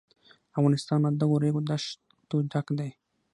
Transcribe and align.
افغانستان 0.57 0.99
له 1.05 1.09
دغو 1.21 1.35
ریګ 1.43 1.55
دښتو 1.69 2.37
ډک 2.51 2.67
دی. 2.79 2.89